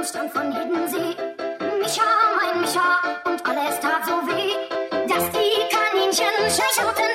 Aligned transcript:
am 0.00 0.06
Strand 0.06 0.32
von 0.32 0.50
jedem 0.50 0.88
See. 0.88 1.14
Micha, 1.78 2.02
mein 2.40 2.60
Micha, 2.62 3.20
und 3.26 3.46
alles 3.46 3.78
tat 3.80 4.06
so 4.06 4.12
weh, 4.26 4.54
dass 5.06 5.30
die 5.30 5.68
Kaninchen 5.68 6.26
schächerten. 6.48 7.09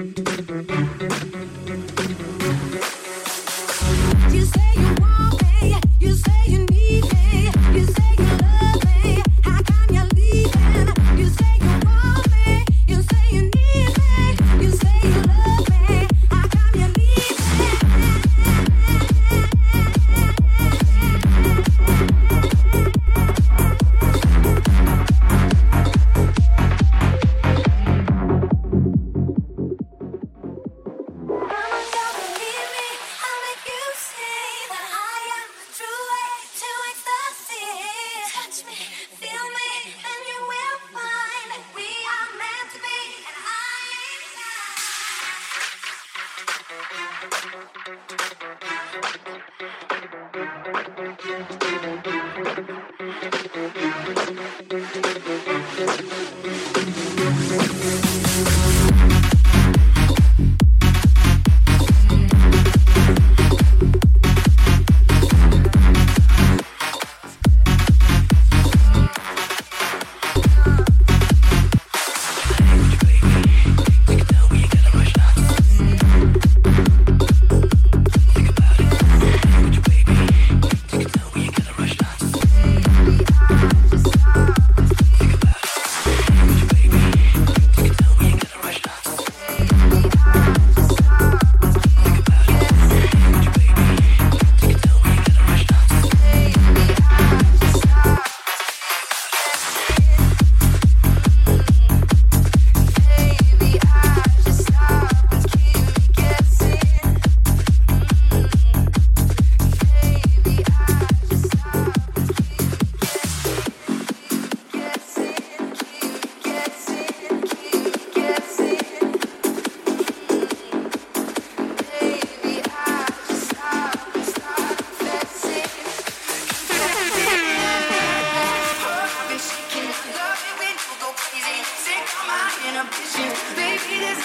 Baby, 133.93 134.05
there's 134.05 134.19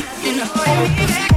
nothing 0.00 0.38
holding 0.40 0.96
me 0.96 1.06
back. 1.06 1.27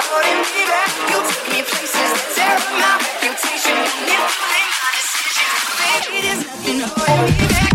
holding 0.00 0.40
me 0.54 0.64
back. 0.70 0.90
You 1.10 1.18
me 1.52 1.60
places 1.62 2.10
that 2.16 2.26
tear 2.34 2.56
up 2.56 2.64
my 2.80 2.92
reputation. 3.02 3.76
I 3.76 4.60
my 4.80 4.90
decisions, 4.96 5.62
baby, 5.80 6.18
there's 6.24 6.42
nothing 6.48 6.80
holding 6.80 7.36
me 7.36 7.46
back. 7.48 7.72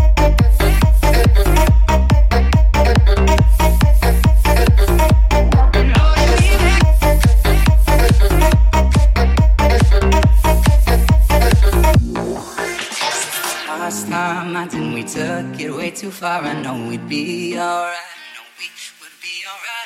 too 15.98 16.12
far, 16.12 16.44
I 16.44 16.62
know 16.62 16.90
we'd 16.90 17.10
be 17.10 17.37